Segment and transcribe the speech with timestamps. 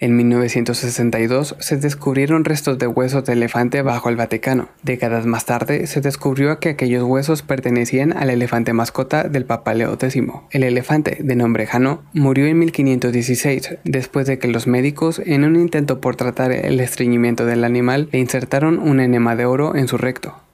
[0.00, 4.68] En 1962 se descubrieron restos de huesos de elefante bajo el Vaticano.
[4.84, 9.94] Décadas más tarde se descubrió que aquellos huesos pertenecían al elefante mascota del Papa Leo
[9.94, 10.22] X.
[10.52, 15.56] El elefante, de nombre Jano, murió en 1516 después de que los médicos, en un
[15.56, 19.98] intento por tratar el estreñimiento del animal, le insertaron un enema de oro en su
[19.98, 20.47] recto.